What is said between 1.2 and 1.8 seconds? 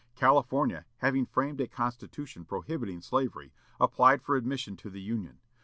framed a